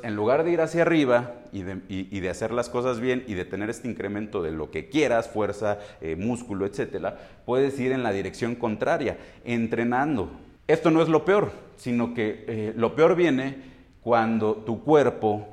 [0.00, 3.68] En lugar de ir hacia arriba y de, hacer las cosas bien y de tener
[3.68, 8.54] este incremento de lo que quieras, fuerza, eh, músculo, etcétera, puedes ir en la dirección
[8.54, 10.30] contraria, entrenando.
[10.68, 13.56] Esto no es lo peor, sino que eh, lo peor viene
[14.00, 15.48] cuando tu cuerpo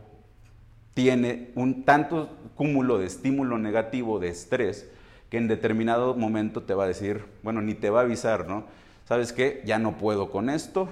[0.94, 4.88] tiene un tanto cúmulo de estímulo negativo, de estrés,
[5.32, 8.66] que en determinado momento te va a decir, bueno, ni te va a avisar, ¿no?
[9.06, 9.64] ¿Sabes qué?
[9.66, 10.88] Ya no puedo con esto,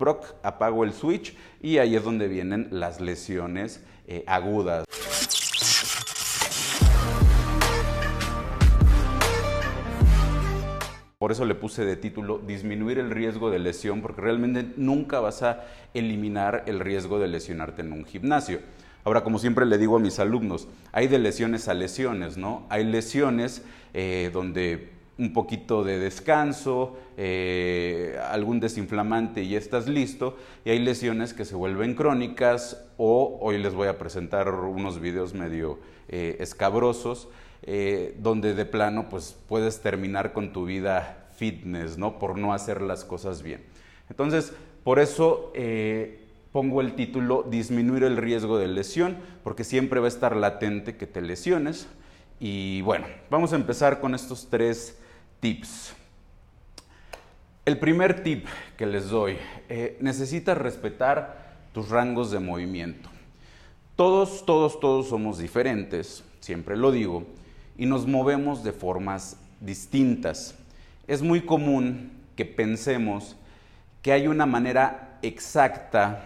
[0.00, 4.86] proc, apago el switch y ahí es donde vienen las lesiones eh, agudas.
[11.18, 15.42] Por eso le puse de título disminuir el riesgo de lesión, porque realmente nunca vas
[15.42, 18.60] a eliminar el riesgo de lesionarte en un gimnasio.
[19.04, 22.66] Ahora, como siempre le digo a mis alumnos, hay de lesiones a lesiones, ¿no?
[22.70, 30.34] Hay lesiones eh, donde un poquito de descanso, eh, algún desinflamante y estás listo.
[30.64, 35.34] Y hay lesiones que se vuelven crónicas o hoy les voy a presentar unos videos
[35.34, 37.28] medio eh, escabrosos
[37.62, 42.18] eh, donde de plano pues puedes terminar con tu vida fitness, ¿no?
[42.18, 43.62] Por no hacer las cosas bien.
[44.08, 45.52] Entonces, por eso
[46.52, 51.06] pongo el título Disminuir el riesgo de lesión, porque siempre va a estar latente que
[51.06, 51.86] te lesiones.
[52.40, 54.99] Y bueno, vamos a empezar con estos tres
[55.40, 55.94] tips.
[57.64, 58.46] El primer tip
[58.76, 59.36] que les doy,
[59.68, 63.08] eh, necesitas respetar tus rangos de movimiento.
[63.96, 67.24] Todos, todos, todos somos diferentes, siempre lo digo,
[67.76, 70.54] y nos movemos de formas distintas.
[71.06, 73.36] Es muy común que pensemos
[74.02, 76.24] que hay una manera exacta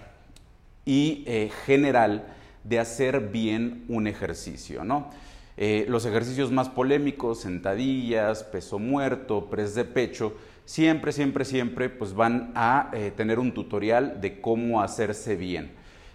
[0.84, 2.26] y eh, general
[2.62, 5.10] de hacer bien un ejercicio, ¿no?
[5.56, 12.14] Eh, los ejercicios más polémicos, sentadillas, peso muerto, press de pecho, siempre, siempre, siempre pues
[12.14, 15.72] van a eh, tener un tutorial de cómo hacerse bien.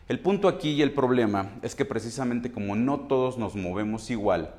[0.09, 4.55] El punto aquí y el problema es que precisamente como no todos nos movemos igual,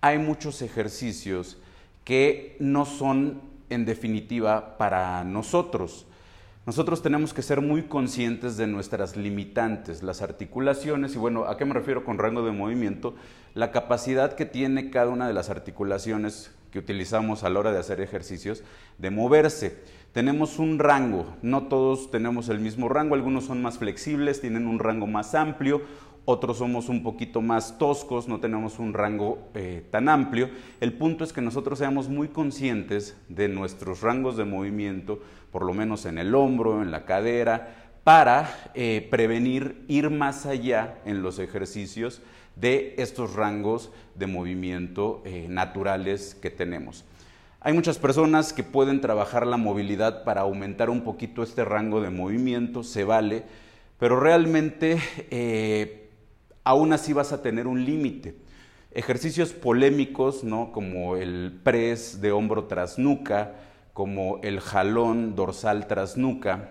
[0.00, 1.58] hay muchos ejercicios
[2.04, 3.40] que no son
[3.70, 6.06] en definitiva para nosotros.
[6.66, 11.66] Nosotros tenemos que ser muy conscientes de nuestras limitantes, las articulaciones, y bueno, ¿a qué
[11.66, 13.14] me refiero con rango de movimiento?
[13.52, 17.80] La capacidad que tiene cada una de las articulaciones que utilizamos a la hora de
[17.80, 18.62] hacer ejercicios
[18.96, 19.78] de moverse.
[20.12, 24.78] Tenemos un rango, no todos tenemos el mismo rango, algunos son más flexibles, tienen un
[24.78, 25.82] rango más amplio,
[26.26, 30.48] otros somos un poquito más toscos, no tenemos un rango eh, tan amplio.
[30.80, 35.20] El punto es que nosotros seamos muy conscientes de nuestros rangos de movimiento,
[35.52, 40.98] por lo menos en el hombro, en la cadera, para eh, prevenir ir más allá
[41.04, 42.22] en los ejercicios
[42.56, 47.04] de estos rangos de movimiento eh, naturales que tenemos.
[47.60, 52.10] Hay muchas personas que pueden trabajar la movilidad para aumentar un poquito este rango de
[52.10, 53.42] movimiento, se vale,
[53.98, 56.03] pero realmente
[56.64, 58.34] aún así vas a tener un límite.
[58.90, 60.72] Ejercicios polémicos, ¿no?
[60.72, 63.54] como el press de hombro tras nuca,
[63.92, 66.70] como el jalón dorsal tras nuca,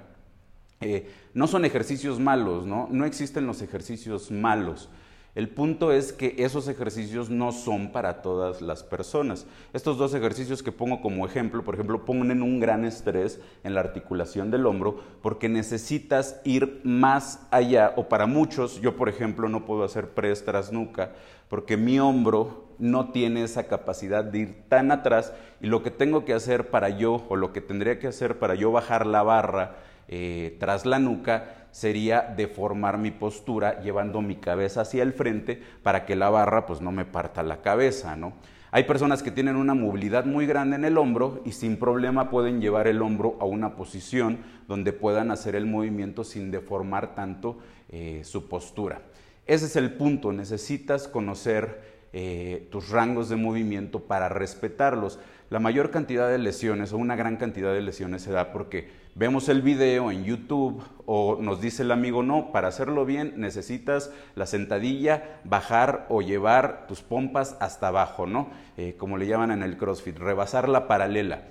[0.81, 2.89] eh, no son ejercicios malos, ¿no?
[2.91, 4.89] No existen los ejercicios malos.
[5.35, 9.47] El punto es que esos ejercicios no son para todas las personas.
[9.73, 13.79] Estos dos ejercicios que pongo como ejemplo, por ejemplo, ponen un gran estrés en la
[13.79, 19.66] articulación del hombro porque necesitas ir más allá, o para muchos, yo por ejemplo no
[19.66, 21.11] puedo hacer press nuca
[21.49, 26.25] porque mi hombro no tiene esa capacidad de ir tan atrás y lo que tengo
[26.25, 29.75] que hacer para yo, o lo que tendría que hacer para yo bajar la barra
[30.08, 36.06] eh, tras la nuca, sería deformar mi postura llevando mi cabeza hacia el frente para
[36.06, 38.34] que la barra pues no me parta la cabeza, ¿no?
[38.75, 42.59] Hay personas que tienen una movilidad muy grande en el hombro y sin problema pueden
[42.59, 47.59] llevar el hombro a una posición donde puedan hacer el movimiento sin deformar tanto
[47.90, 49.03] eh, su postura.
[49.46, 51.81] Ese es el punto, necesitas conocer
[52.14, 55.20] eh, tus rangos de movimiento para respetarlos.
[55.52, 59.50] La mayor cantidad de lesiones o una gran cantidad de lesiones se da porque vemos
[59.50, 64.46] el video en YouTube o nos dice el amigo, no, para hacerlo bien necesitas la
[64.46, 68.49] sentadilla, bajar o llevar tus pompas hasta abajo, ¿no?
[68.78, 71.43] Eh, como le llaman en el CrossFit, rebasar la paralela.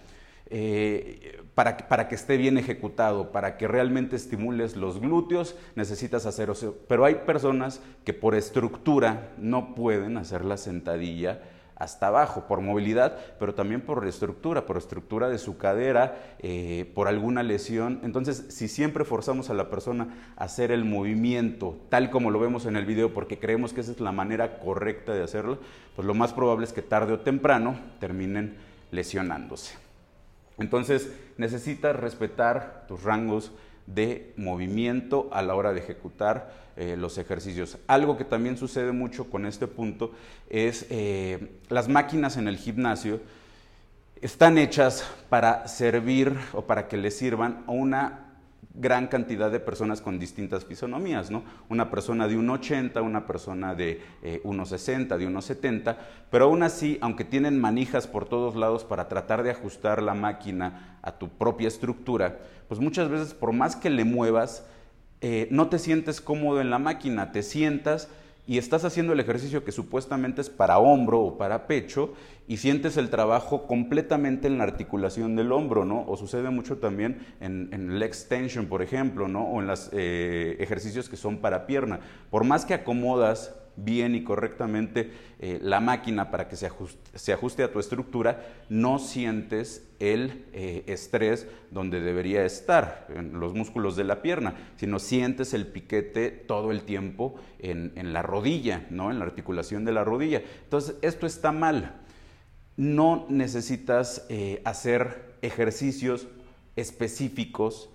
[0.54, 6.50] Eh, para, para, que esté bien ejecutado, para que realmente estimules los glúteos, necesitas hacer.
[6.88, 11.40] Pero hay personas que por estructura no pueden hacer la sentadilla
[11.82, 17.08] hasta abajo, por movilidad, pero también por estructura, por estructura de su cadera, eh, por
[17.08, 17.99] alguna lesión.
[18.05, 22.67] Entonces, si siempre forzamos a la persona a hacer el movimiento tal como lo vemos
[22.67, 25.58] en el video, porque creemos que esa es la manera correcta de hacerlo,
[25.96, 28.56] pues lo más probable es que tarde o temprano terminen
[28.93, 29.75] lesionándose.
[30.58, 33.50] Entonces necesitas respetar tus rangos
[33.87, 37.79] de movimiento a la hora de ejecutar eh, los ejercicios.
[37.87, 40.12] Algo que también sucede mucho con este punto
[40.49, 43.20] es eh, las máquinas en el gimnasio
[44.23, 48.21] están hechas para servir o para que le sirvan a una
[48.74, 51.42] gran cantidad de personas con distintas fisonomías, ¿no?
[51.68, 54.00] Una persona de 1,80, una persona de
[54.44, 55.96] 1,60, eh, de 1,70,
[56.30, 60.98] pero aún así, aunque tienen manijas por todos lados para tratar de ajustar la máquina
[61.02, 62.38] a tu propia estructura,
[62.68, 64.66] pues muchas veces por más que le muevas,
[65.20, 68.08] eh, no te sientes cómodo en la máquina, te sientas
[68.46, 72.14] y estás haciendo el ejercicio que supuestamente es para hombro o para pecho
[72.48, 76.04] y sientes el trabajo completamente en la articulación del hombro, ¿no?
[76.08, 79.44] O sucede mucho también en, en leg extension, por ejemplo, ¿no?
[79.44, 82.00] O en los eh, ejercicios que son para pierna.
[82.30, 86.66] Por más que acomodas bien y correctamente eh, la máquina para que se
[87.32, 93.96] ajuste, a tu estructura, no sientes el eh, estrés donde debería estar, en los músculos
[93.96, 99.10] de la pierna, sino sientes el piquete todo el tiempo en, la rodilla, ¿no?
[99.10, 100.42] en la articulación de la rodilla.
[100.64, 102.00] Entonces, esto está mal.
[102.76, 106.28] No necesitas eh, hacer ejercicios
[106.76, 107.90] específicos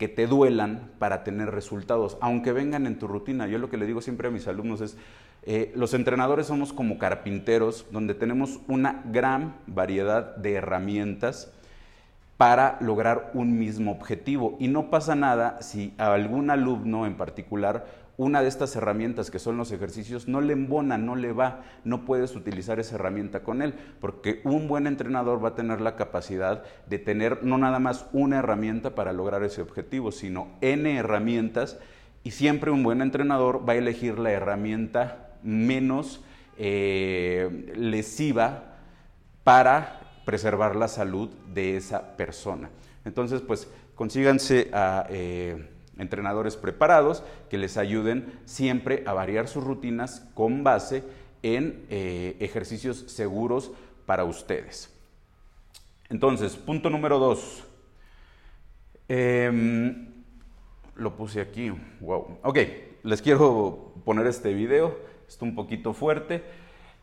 [0.00, 3.46] que te duelan para tener resultados, aunque vengan en tu rutina.
[3.46, 4.96] Yo lo que le digo siempre a mis alumnos es,
[5.42, 11.52] eh, los entrenadores somos como carpinteros, donde tenemos una gran variedad de herramientas
[12.38, 14.56] para lograr un mismo objetivo.
[14.58, 17.84] Y no pasa nada si algún alumno en particular
[18.20, 22.04] una de estas herramientas que son los ejercicios no le embona, no le va, no
[22.04, 26.62] puedes utilizar esa herramienta con él, porque un buen entrenador va a tener la capacidad
[26.86, 31.78] de tener no nada más una herramienta para lograr ese objetivo, sino N herramientas
[32.22, 36.22] y siempre un buen entrenador va a elegir la herramienta menos
[36.58, 38.74] eh, lesiva
[39.44, 42.68] para preservar la salud de esa persona.
[43.06, 45.06] Entonces, pues consíganse a...
[45.08, 45.70] Eh,
[46.00, 51.04] entrenadores preparados que les ayuden siempre a variar sus rutinas con base
[51.42, 53.72] en eh, ejercicios seguros
[54.06, 54.92] para ustedes.
[56.08, 57.64] Entonces, punto número dos.
[59.08, 60.08] Em,
[60.96, 61.72] lo puse aquí.
[62.00, 62.38] Wow.
[62.42, 62.58] Ok,
[63.02, 64.98] les quiero poner este video.
[65.28, 66.42] Está un poquito fuerte.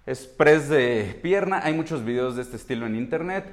[0.06, 1.62] Es press de pierna.
[1.64, 3.46] Hay muchos videos de este estilo en internet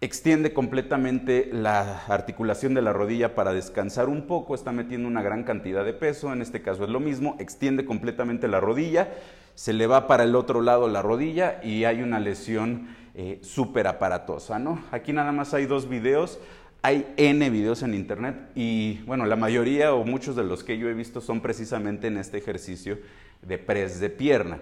[0.00, 5.44] extiende completamente la articulación de la rodilla para descansar un poco, está metiendo una gran
[5.44, 9.08] cantidad de peso, en este caso es lo mismo, extiende completamente la rodilla,
[9.54, 13.86] se le va para el otro lado la rodilla y hay una lesión eh, súper
[13.86, 14.84] aparatosa, ¿no?
[14.90, 16.38] Aquí nada más hay dos videos,
[16.82, 20.90] hay N videos en internet y bueno, la mayoría o muchos de los que yo
[20.90, 22.98] he visto son precisamente en este ejercicio
[23.40, 24.60] de press de pierna.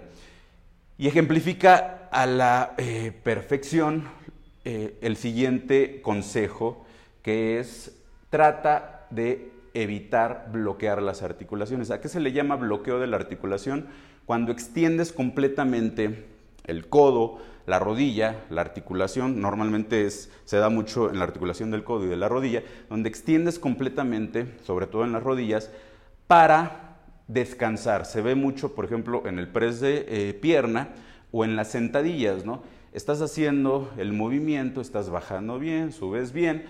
[0.97, 4.05] Y ejemplifica a la eh, perfección
[4.65, 6.85] eh, el siguiente consejo,
[7.23, 7.97] que es
[8.31, 11.91] trata de evitar bloquear las articulaciones.
[11.91, 13.89] ¿A qué se le llama bloqueo de la articulación?
[14.25, 16.27] Cuando extiendes completamente
[16.65, 21.85] el codo, la rodilla, la articulación, normalmente es, se da mucho en la articulación del
[21.85, 25.71] codo y de la rodilla, donde extiendes completamente, sobre todo en las rodillas,
[26.27, 28.07] para descansar.
[28.07, 30.89] Se ve mucho, por ejemplo, en el press de eh, pierna
[31.33, 32.63] o en las sentadillas, ¿no?
[32.95, 36.65] Estás haciendo el movimiento, estás bajando bien, subes bien,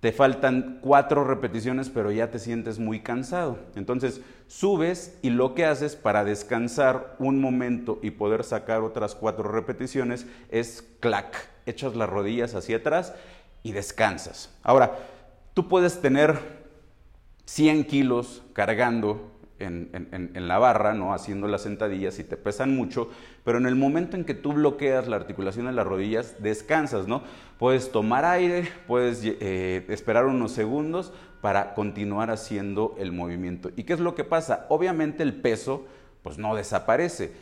[0.00, 3.58] te faltan cuatro repeticiones, pero ya te sientes muy cansado.
[3.76, 9.50] Entonces subes y lo que haces para descansar un momento y poder sacar otras cuatro
[9.50, 13.12] repeticiones es clac, echas las rodillas hacia atrás
[13.62, 14.54] y descansas.
[14.62, 14.96] Ahora,
[15.52, 16.38] tú puedes tener
[17.44, 21.12] 100 kilos cargando en, la barra, ¿no?
[21.12, 23.10] haciendo las sentadillas y te pesan mucho,
[23.44, 27.22] pero en el momento en que tú bloqueas la articulación de las rodillas, descansas, ¿no?
[27.58, 33.70] Puedes tomar aire, puedes eh, esperar unos segundos para continuar haciendo el movimiento.
[33.76, 34.66] ¿Y qué es lo que pasa?
[34.68, 35.86] Obviamente el peso,
[36.22, 37.32] pues no desaparece.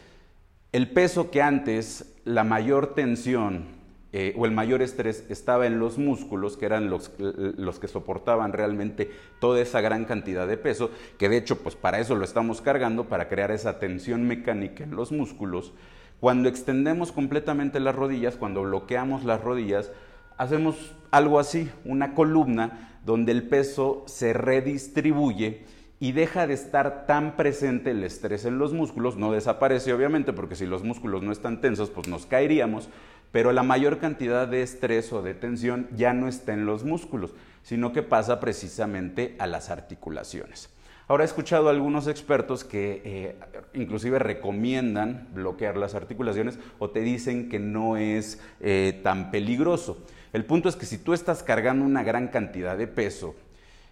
[0.72, 3.75] El peso que antes la mayor tensión
[4.18, 8.54] eh, o el mayor estrés estaba en los músculos, que eran los, los, que soportaban
[8.54, 12.62] realmente toda esa gran cantidad de peso, que de hecho, pues para eso lo estamos
[12.62, 15.74] cargando, para crear esa tensión mecánica en los músculos.
[16.18, 19.92] Cuando extendemos completamente las rodillas, cuando bloqueamos las rodillas,
[20.38, 25.66] hacemos algo así, una columna donde el peso se redistribuye
[26.00, 30.56] y deja de estar tan presente el estrés en los músculos, no desaparece obviamente, porque
[30.56, 32.88] si los músculos no están tensos, pues nos caeríamos,
[33.36, 37.34] pero la mayor cantidad de estrés o de tensión ya no está en los músculos,
[37.62, 40.70] sino que pasa precisamente a las articulaciones.
[41.06, 43.36] Ahora he escuchado a algunos expertos que eh,
[43.74, 49.98] inclusive recomiendan bloquear las articulaciones o te dicen que no es eh, tan peligroso.
[50.32, 53.34] El punto es que si tú estás cargando una gran cantidad de peso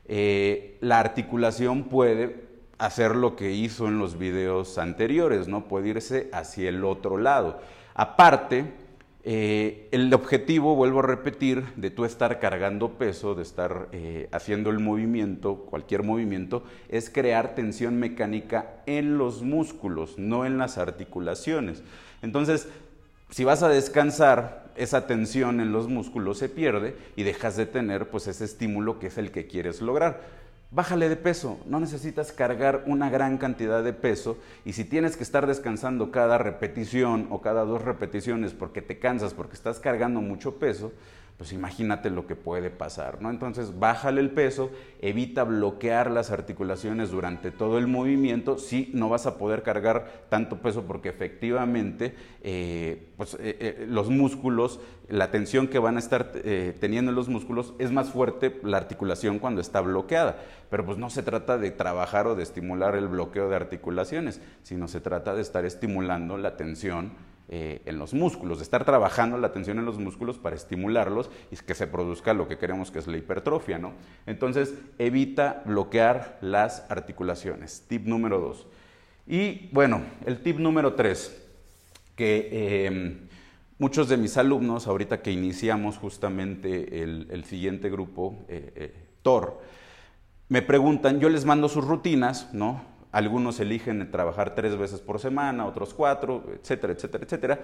[0.06, 2.46] eh, la articulación puede
[2.78, 5.68] hacer lo que hizo en los videos anteriores, ¿no?
[5.68, 7.60] Puede irse hacia el otro lado.
[7.94, 8.83] Aparte,
[9.26, 14.68] eh, el objetivo, vuelvo a repetir, de tú estar cargando peso, de estar eh, haciendo
[14.68, 21.82] el movimiento, cualquier movimiento, es crear tensión mecánica en los músculos, no en las articulaciones.
[22.20, 22.68] Entonces,
[23.30, 28.08] si vas a descansar, esa tensión en los músculos se pierde y dejas de tener
[28.08, 30.43] pues ese estímulo que es el que quieres lograr.
[30.70, 35.22] Bájale de peso, no necesitas cargar una gran cantidad de peso y si tienes que
[35.22, 40.56] estar descansando cada repetición o cada dos repeticiones porque te cansas, porque estás cargando mucho
[40.58, 40.92] peso,
[41.36, 43.28] pues imagínate lo que puede pasar, ¿no?
[43.28, 49.26] Entonces, bájale el peso, evita bloquear las articulaciones durante todo el movimiento, sí, no vas
[49.26, 55.66] a poder cargar tanto peso porque efectivamente eh, pues, eh, eh, los músculos, la tensión
[55.66, 56.32] que van a estar
[56.80, 60.36] teniendo en los músculos es más fuerte la articulación cuando está bloqueada,
[60.70, 64.86] pero pues no se trata de trabajar o de estimular el bloqueo de articulaciones, sino
[64.86, 67.12] se trata de estar estimulando la tensión
[67.48, 71.56] eh, en los músculos, de estar trabajando la tensión en los músculos para estimularlos y
[71.56, 73.92] que se produzca lo que queremos que es la hipertrofia, ¿no?
[74.24, 77.84] Entonces, evita bloquear las articulaciones.
[77.86, 78.66] Tip número dos.
[79.26, 81.42] Y bueno, el tip número tres,
[82.16, 83.18] que em,
[83.78, 89.60] muchos de mis alumnos, ahorita que iniciamos justamente el, siguiente grupo, eh, eh, TOR,
[90.48, 92.84] me preguntan, yo les mando sus rutinas, ¿no?
[93.14, 97.60] Algunos eligen trabajar tres veces por semana, otros cuatro, etcétera, etcétera, etcétera.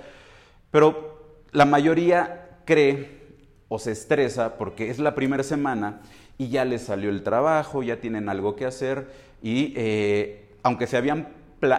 [0.70, 3.18] Pero la mayoría cree
[3.66, 6.02] o se estresa porque es la primera semana
[6.38, 9.08] y ya les salió el trabajo, ya tienen algo que hacer
[9.42, 11.28] y eh, aunque se habían,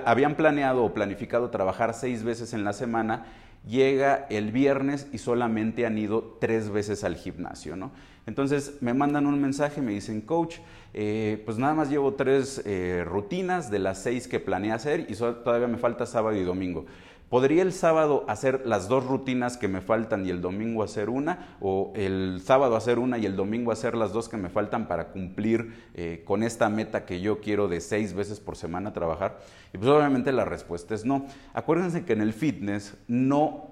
[0.05, 3.25] habían planeado o planificado trabajar seis veces en la semana,
[3.67, 7.91] llega el viernes y solamente han ido tres veces al gimnasio, ¿no?
[8.27, 10.57] Entonces me mandan un mensaje, me dicen, coach,
[10.93, 15.15] eh, pues nada más llevo tres eh, rutinas de las seis que planeé hacer y
[15.15, 16.85] todavía me falta sábado y domingo.
[17.31, 21.55] ¿Podría el sábado hacer las dos rutinas que me faltan y el domingo hacer una?
[21.61, 25.13] ¿O el sábado hacer una y el domingo hacer las dos que me faltan para
[25.13, 29.39] cumplir eh, con esta meta que yo quiero de seis veces por semana trabajar?
[29.73, 31.25] Y pues obviamente la respuesta es no.
[31.53, 33.71] Acuérdense que en el fitness no,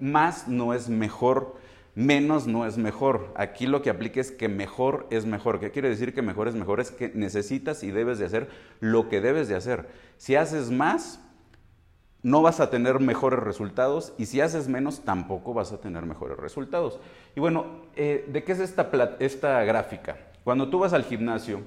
[0.00, 1.56] más no es mejor
[1.96, 3.32] menos no es mejor.
[3.36, 5.58] Aquí lo que aplica es que mejor es mejor.
[5.58, 6.78] ¿Qué quiere decir que mejor es mejor?
[6.78, 8.48] Es que necesitas y debes de hacer
[8.80, 9.88] lo que debes de hacer.
[10.18, 11.25] Si haces más,
[12.26, 16.36] no vas a tener mejores resultados y si haces menos, tampoco vas a tener mejores
[16.36, 16.98] resultados.
[17.36, 18.90] Y bueno, eh, ¿de qué es esta,
[19.20, 20.16] esta gráfica?
[20.42, 21.60] Cuando tú vas al gimnasio,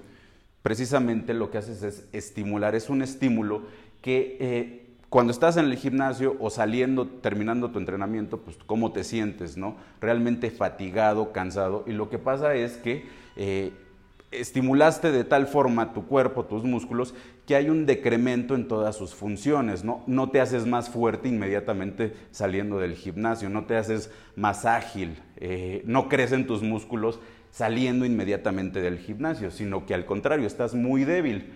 [0.61, 3.61] precisamente lo que haces es estimular, es un estímulo
[4.01, 4.37] que...
[4.41, 9.57] Eh, cuando estás en el gimnasio o saliendo, terminando tu entrenamiento, pues cómo te sientes,
[9.57, 9.75] ¿no?
[9.99, 11.83] Realmente fatigado, cansado.
[11.87, 13.71] Y lo que pasa es que eh,
[14.31, 17.13] estimulaste de tal forma tu cuerpo, tus músculos,
[17.45, 20.03] que hay un decremento en todas sus funciones, ¿no?
[20.07, 25.81] No te haces más fuerte inmediatamente saliendo del gimnasio, no te haces más ágil, eh,
[25.85, 27.19] no crecen tus músculos
[27.51, 31.53] saliendo inmediatamente del gimnasio, sino que al contrario, estás muy débil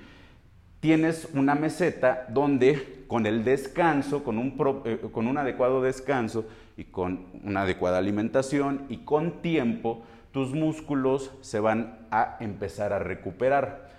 [0.84, 4.54] tienes una meseta donde con el descanso, con un,
[4.84, 6.44] eh, con un adecuado descanso
[6.76, 13.00] y con una adecuada alimentación y con tiempo, tus músculos se van a empezar a
[13.00, 13.92] recuperar.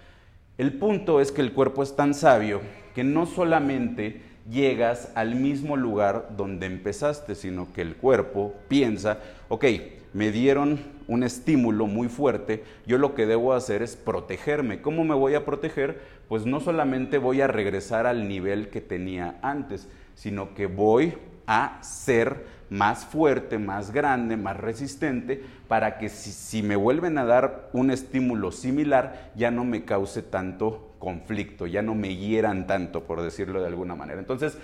[0.58, 2.60] El punto es que el cuerpo es tan sabio
[2.94, 9.64] que no solamente llegas al mismo lugar donde empezaste, sino que el cuerpo piensa, ok,
[10.12, 14.80] me dieron un estímulo muy fuerte, yo lo que debo hacer es protegerme.
[14.80, 16.00] ¿Cómo me voy a proteger?
[16.28, 21.14] Pues no solamente voy a regresar al nivel que tenía antes, sino que voy
[21.46, 22.44] a ser
[22.74, 28.50] más fuerte, más grande, más resistente, para que si, me vuelven a dar un estímulo
[28.50, 33.68] similar, ya no me cause tanto conflicto, ya no me hieran tanto, por decirlo de
[33.68, 34.18] alguna manera.
[34.18, 34.58] Entonces,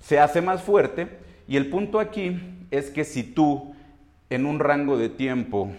[0.00, 1.08] se hace más fuerte
[1.46, 2.40] y el punto aquí
[2.70, 3.74] es que si tú
[4.30, 5.72] en un rango de tiempo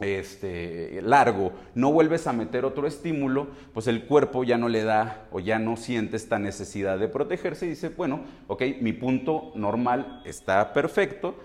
[0.00, 5.26] este, largo, no vuelves a meter otro estímulo, pues el cuerpo ya no le da
[5.30, 10.22] o ya no siente esta necesidad de protegerse y dice, bueno, ok, mi punto normal
[10.24, 11.36] está perfecto,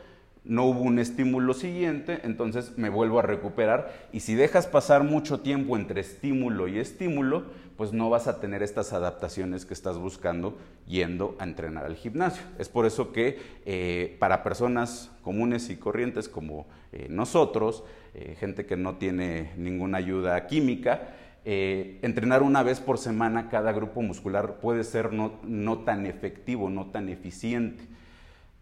[0.49, 3.93] no hubo un estímulo siguiente, entonces me vuelvo a recuperar.
[4.11, 7.43] Y si dejas pasar mucho tiempo entre estímulo y estímulo,
[7.77, 12.41] pues no vas a tener estas adaptaciones que estás buscando yendo a entrenar al gimnasio.
[12.57, 13.37] Es por eso que
[13.67, 17.83] eh, para personas comunes y corrientes como eh, nosotros,
[18.15, 21.15] eh, gente que no tiene ninguna ayuda química,
[21.45, 27.09] entrenar una vez por semana cada grupo muscular puede ser no tan efectivo, no tan
[27.09, 27.85] eficiente.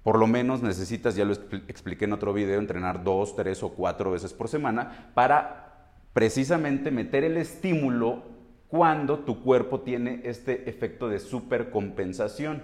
[0.07, 4.11] Por lo menos necesitas, ya lo expliqué en otro video, entrenar dos, tres o cuatro
[4.11, 8.23] veces por semana para precisamente meter el estímulo
[8.69, 12.61] cuando tu cuerpo tiene este efecto de supercompensación.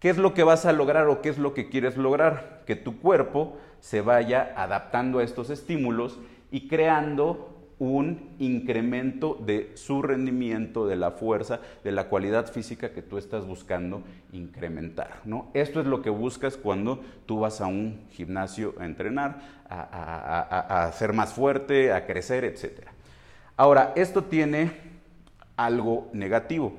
[0.00, 2.64] ¿Qué es lo que vas a lograr o qué es lo que quieres lograr?
[2.66, 6.18] Que tu cuerpo se vaya adaptando a estos estímulos
[6.50, 13.02] y creando un incremento de su rendimiento, de la fuerza, de la cualidad física que
[13.02, 14.02] tú estás buscando
[14.32, 15.20] incrementar.
[15.24, 15.50] ¿no?
[15.54, 20.92] Esto es lo que buscas cuando tú vas a un gimnasio a entrenar, a, a
[20.92, 22.88] ser más fuerte, a crecer, etc.
[23.56, 24.70] Ahora, esto tiene
[25.56, 26.74] algo negativo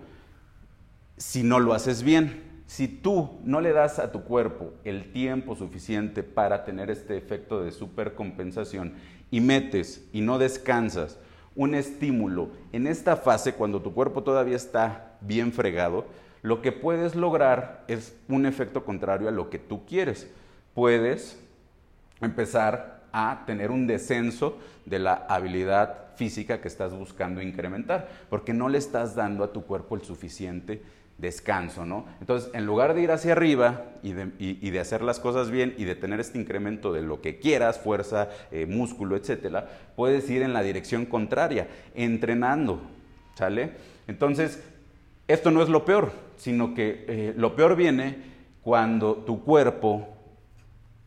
[1.18, 2.55] si no lo haces bien.
[2.68, 7.64] Si tú no le das a tu cuerpo el tiempo suficiente para tener este efecto
[7.64, 8.94] de supercompensación
[9.30, 11.20] y metes y no descansas
[11.56, 16.06] un estímulo en esta fase, cuando tu cuerpo todavía está bien fregado,
[16.42, 20.30] lo que puedes lograr es un efecto contrario a lo que tú quieres.
[20.74, 21.40] Puedes
[22.20, 28.70] empezar a tener un descenso de la habilidad física que estás buscando incrementar, porque no
[28.70, 30.82] le estás dando a tu cuerpo el suficiente
[31.18, 32.06] descanso, ¿no?
[32.20, 35.96] Entonces, en lugar de ir hacia arriba y de, hacer las cosas bien y de
[35.96, 40.62] tener este incremento de lo que quieras, fuerza, eh, músculo, etcétera, puedes ir en la
[40.62, 42.82] dirección contraria, entrenando,
[43.36, 43.72] ¿sale?
[44.08, 44.62] Entonces,
[45.28, 48.18] esto no es lo peor, sino que eh, lo peor viene
[48.62, 50.10] cuando tu cuerpo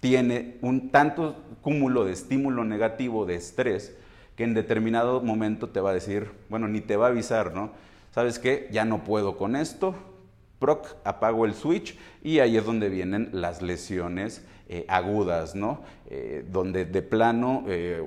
[0.01, 3.97] tiene un tanto cúmulo de estímulo negativo, de estrés,
[4.37, 7.73] que en determinado momento te va a decir, bueno, ni te va a avisar, ¿no?
[8.11, 8.69] ¿Sabes qué?
[8.71, 9.95] Ya no puedo con esto,
[10.59, 15.83] proc, apago el switch y ahí es donde vienen las lesiones eh, agudas, ¿no?
[16.11, 18.03] Eh, donde de plano eh,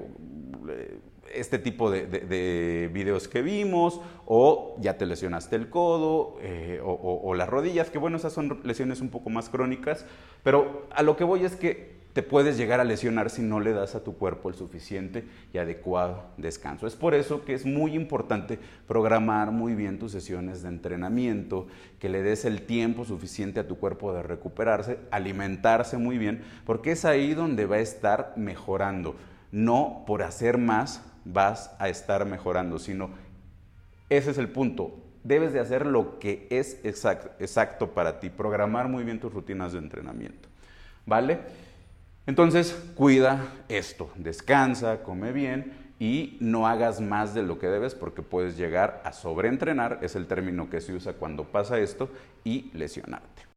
[1.33, 6.35] este tipo de, videos que vimos, o ya te lesionaste el codo,
[6.83, 10.05] o, o las rodillas, que bueno, esas son lesiones un poco más crónicas,
[10.43, 13.71] pero a lo que voy es que te puedes llegar a lesionar si no le
[13.71, 16.85] das a tu cuerpo el suficiente y adecuado descanso.
[16.85, 21.67] Es por eso que es muy importante programar muy bien tus sesiones de entrenamiento,
[21.99, 26.91] que le des el tiempo suficiente a tu cuerpo de recuperarse, alimentarse muy bien, porque
[26.91, 29.15] es ahí donde va a estar mejorando.
[29.51, 33.11] No por hacer más vas a estar mejorando, sino
[34.09, 34.97] ese es el punto.
[35.23, 39.79] Debes de hacer lo que es exacto, para ti, programar muy bien tus rutinas de
[39.79, 40.49] entrenamiento.
[41.05, 41.39] ¿Vale?
[42.27, 48.21] Entonces, cuida esto, descansa, come bien y no hagas más de lo que debes porque
[48.21, 52.09] puedes llegar a sobreentrenar, es el término que se usa cuando pasa esto,
[52.43, 53.50] y lesionarte.